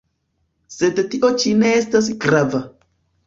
Sed 0.75 1.01
tio 1.11 1.29
ĉi 1.43 1.53
ne 1.59 1.69
estas 1.81 2.09
grava. 2.25 2.65